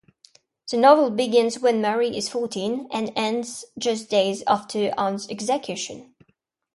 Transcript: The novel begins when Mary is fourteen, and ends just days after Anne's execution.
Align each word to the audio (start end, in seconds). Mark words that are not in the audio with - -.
The 0.71 0.77
novel 0.77 1.11
begins 1.11 1.59
when 1.59 1.79
Mary 1.79 2.17
is 2.17 2.27
fourteen, 2.27 2.87
and 2.91 3.11
ends 3.15 3.65
just 3.77 4.09
days 4.09 4.41
after 4.47 4.91
Anne's 4.97 5.29
execution. 5.29 6.15